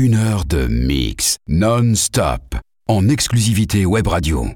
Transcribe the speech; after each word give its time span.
Une 0.00 0.14
heure 0.14 0.44
de 0.44 0.68
mix 0.68 1.38
non-stop 1.48 2.54
en 2.86 3.08
exclusivité 3.08 3.84
web 3.84 4.06
radio. 4.06 4.46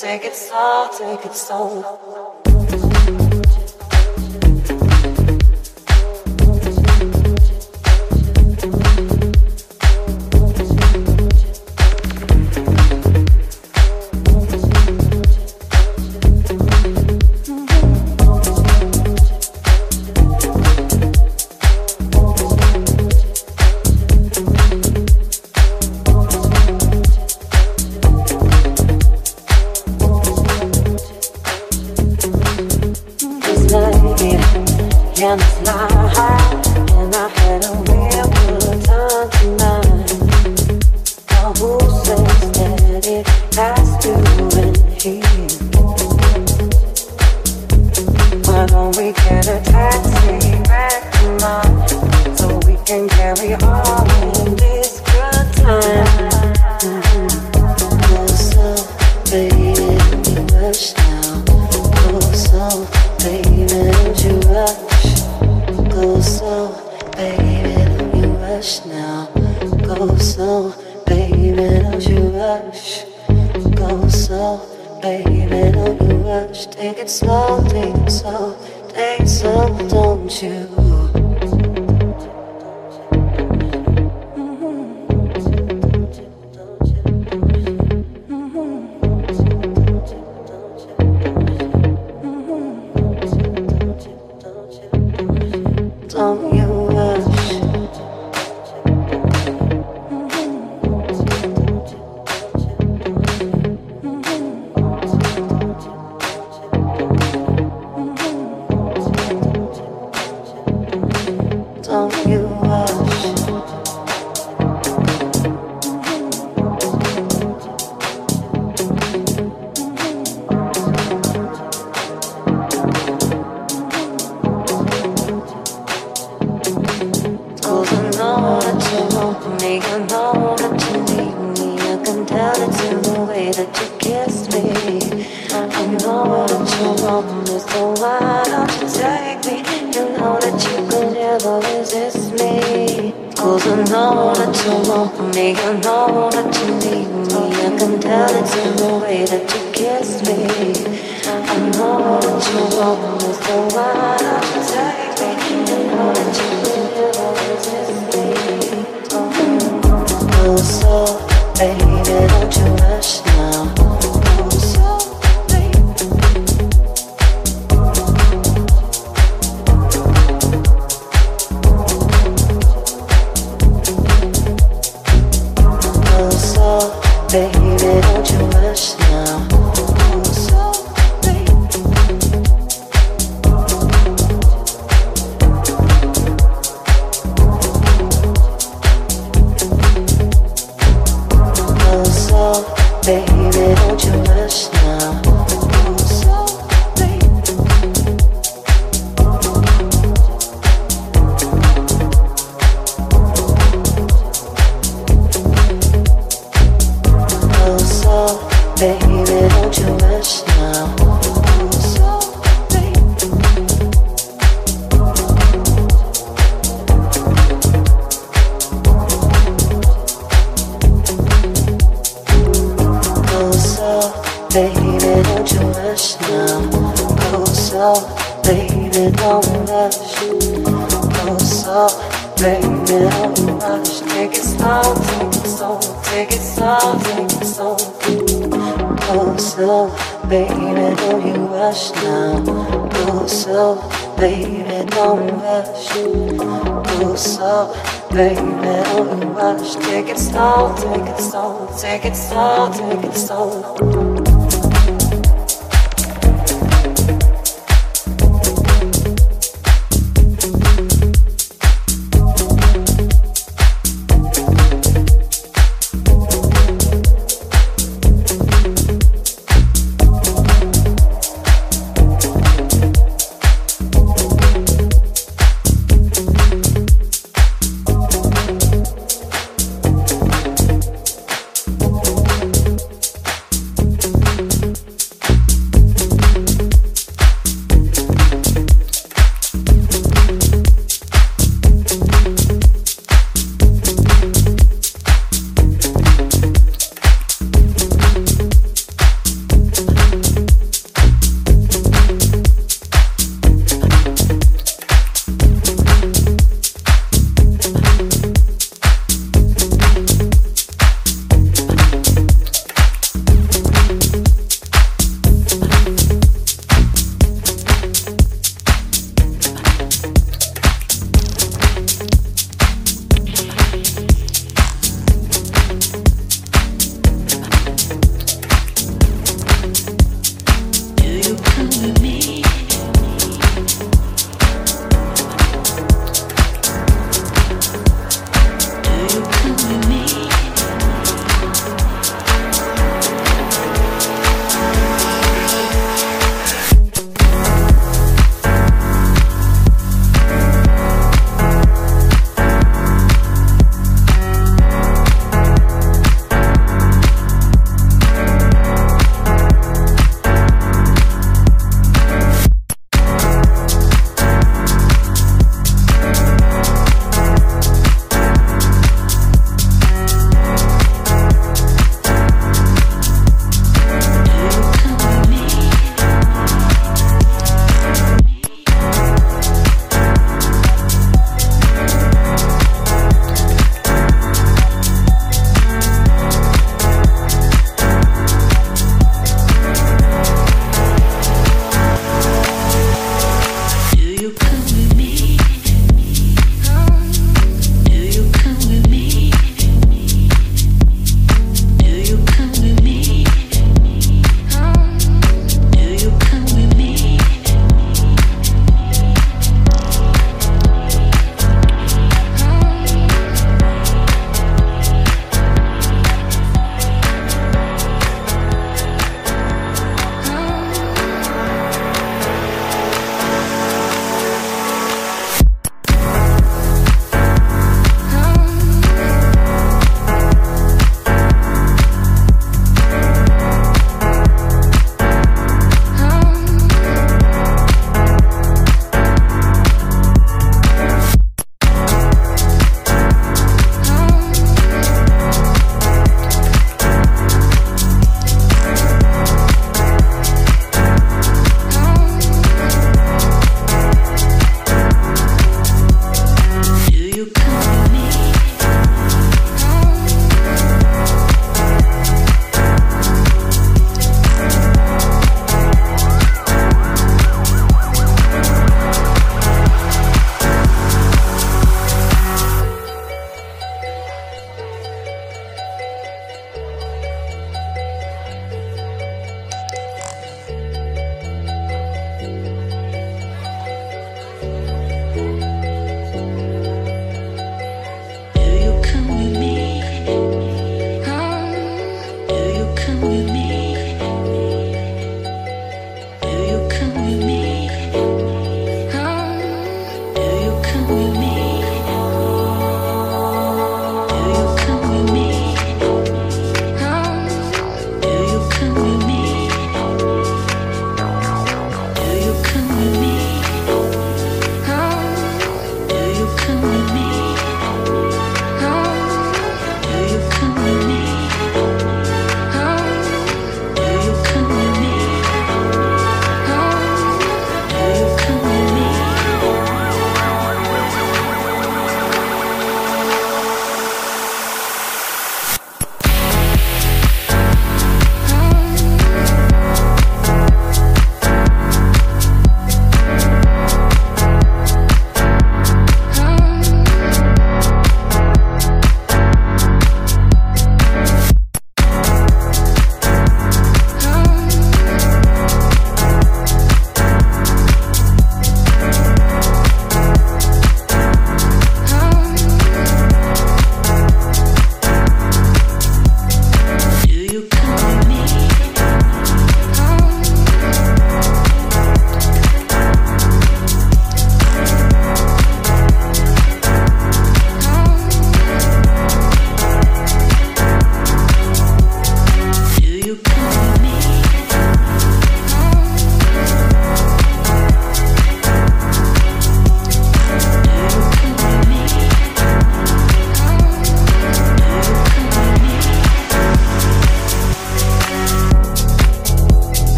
Take 0.00 0.24
it 0.24 0.36
slow, 0.36 0.88
take 0.96 1.26
it 1.26 1.34
slow. 1.34 2.07
rush. 64.58 65.22
Go 65.94 66.20
slow, 66.20 66.74
baby, 67.12 67.74
don't 67.84 68.14
you 68.16 68.28
rush 68.42 68.84
now. 68.86 69.28
Go 69.86 70.16
slow, 70.16 70.74
baby, 71.06 71.54
don't 71.82 72.06
you 72.08 72.20
rush. 72.30 73.04
Go 73.74 74.08
slow, 74.08 74.60
baby, 75.00 75.72
don't 75.72 76.00
you 76.02 76.16
rush. 76.18 76.66
Take 76.66 76.98
it 76.98 77.10
slow, 77.10 77.62
take 77.68 77.94
it 77.94 78.10
slow, 78.10 78.56
take 78.88 79.20
it 79.20 79.28
slow, 79.28 79.88
don't 79.88 80.42
you? 80.42 80.97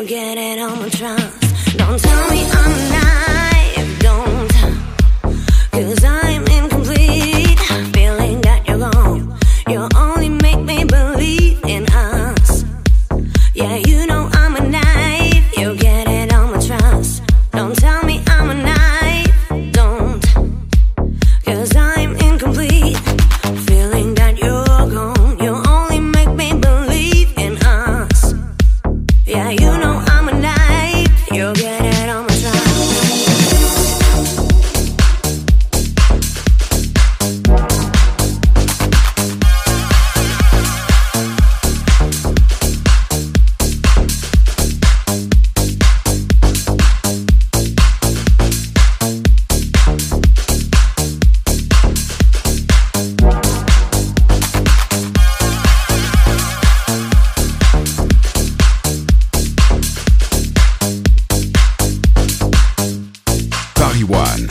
Knife, 0.00 0.10
you 0.10 0.16
get 0.16 0.38
it 0.38 0.58
on 0.58 0.78
my 0.78 1.19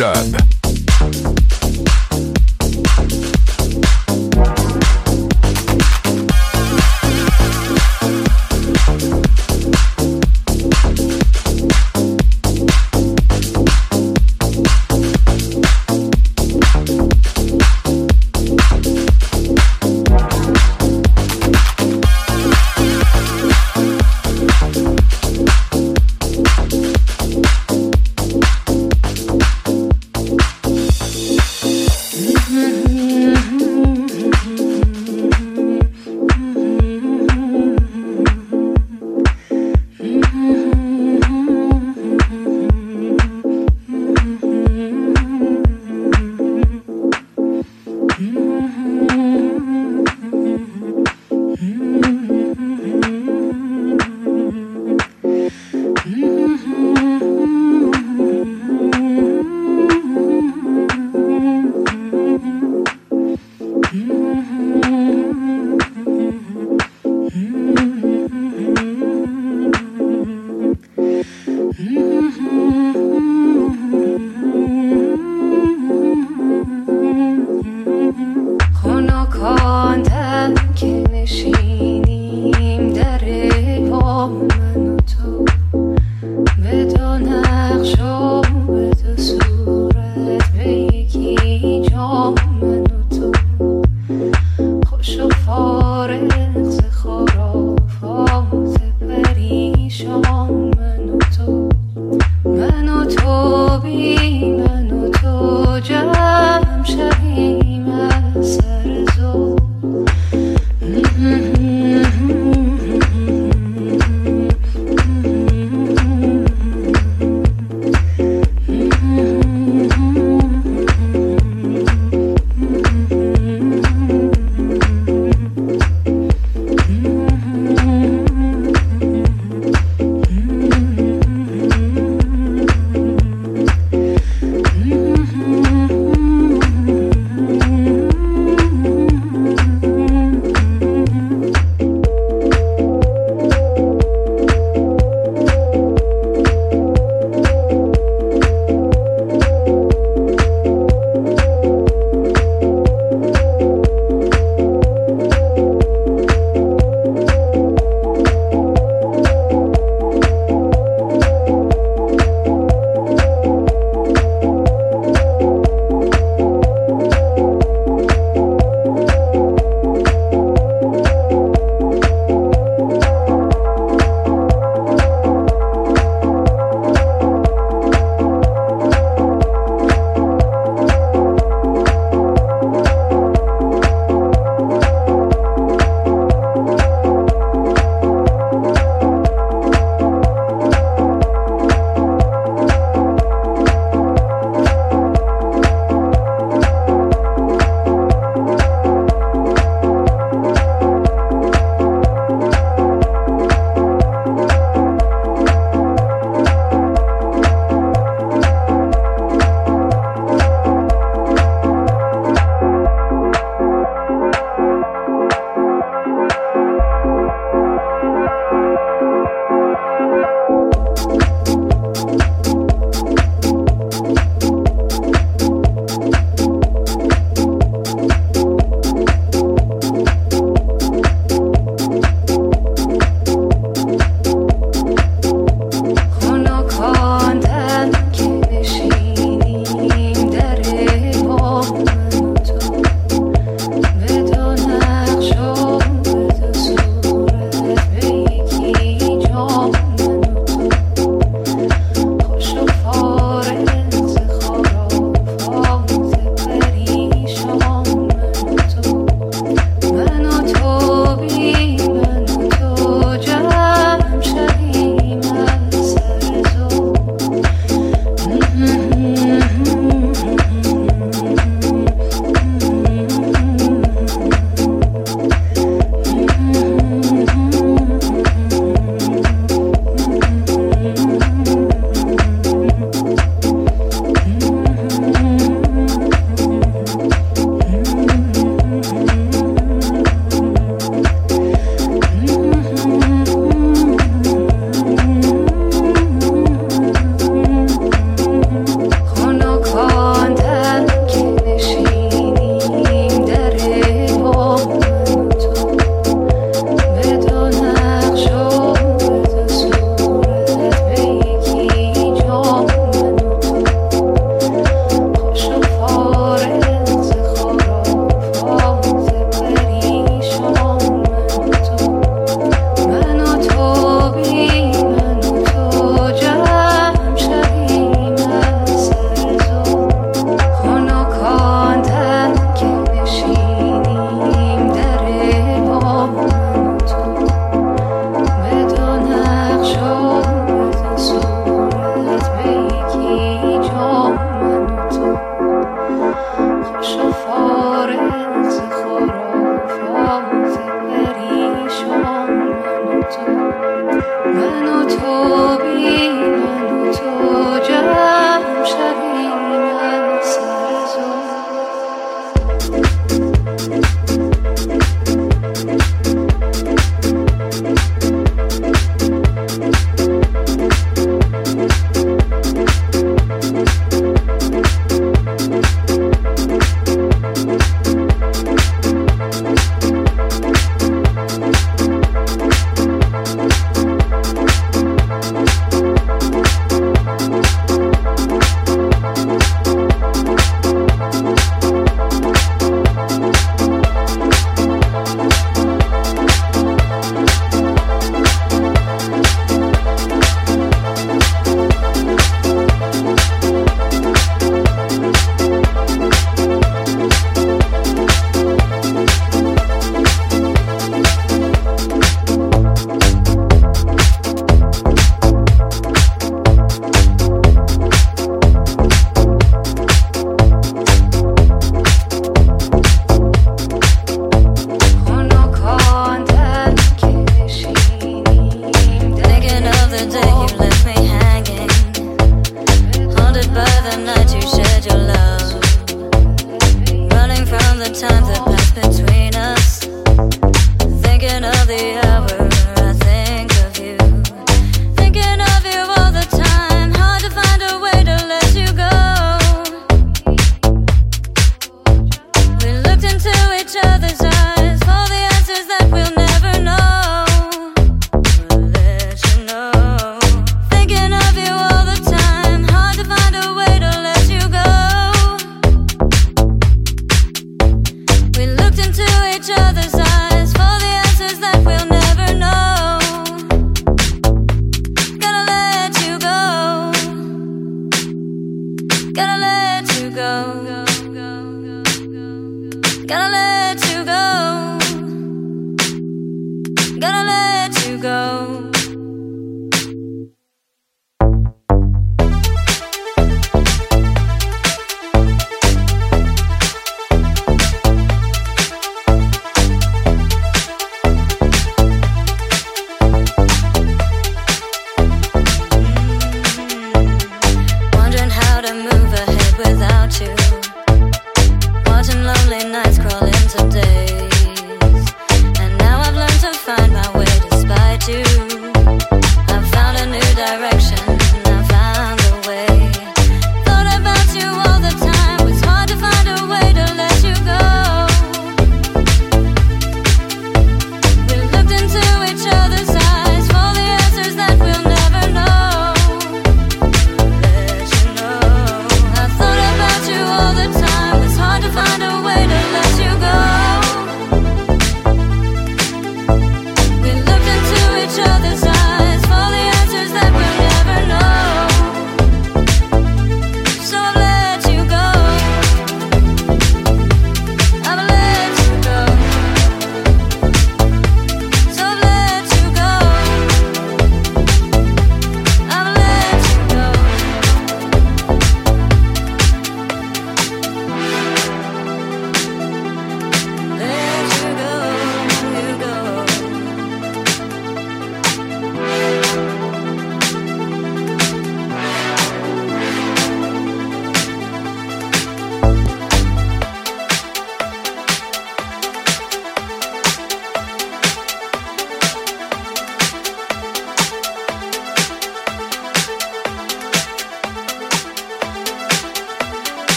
Club. 0.00 0.59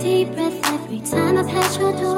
deep 0.00 0.28
breath 0.32 0.60
every 0.64 1.00
time 1.00 1.38
I 1.38 1.42
pass 1.42 1.76
your 1.78 1.92
door. 1.92 2.17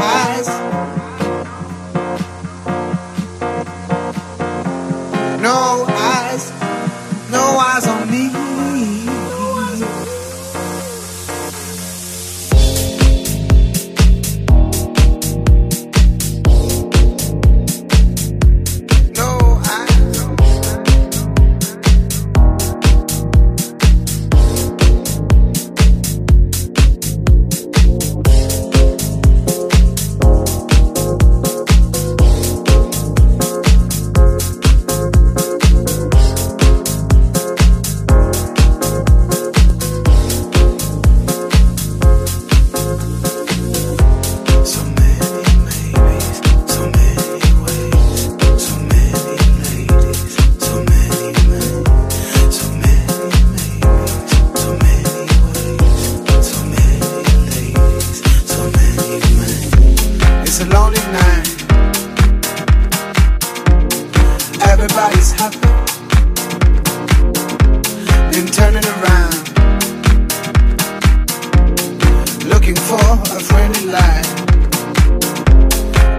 looking 72.71 72.83
for 72.83 73.35
a 73.35 73.39
friendly 73.39 73.85
light, 73.87 74.27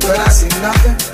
but 0.00 0.18
I 0.18 0.28
see 0.28 0.48
nothing. 0.60 1.11